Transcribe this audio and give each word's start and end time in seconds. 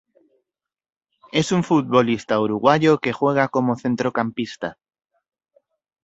Es 1.31 1.51
un 1.51 1.63
futbolista 1.63 2.39
uruguayo 2.39 2.97
que 2.97 3.13
juega 3.13 3.49
como 3.49 3.75
centrocampista. 3.75 4.79